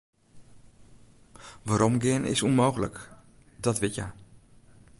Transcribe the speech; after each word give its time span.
Weromgean 1.67 2.23
is 2.33 2.41
ûnmooglik, 2.47 2.97
dat 3.63 3.79
wit 3.81 3.95
hja. 3.97 4.07